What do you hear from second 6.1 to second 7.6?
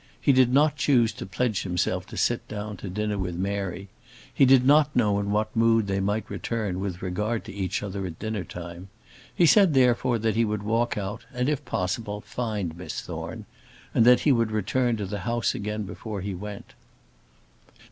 return with regard to